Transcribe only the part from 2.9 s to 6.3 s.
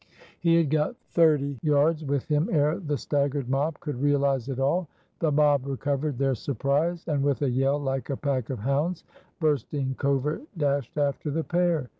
staggered mob could realize it all. The mob recovered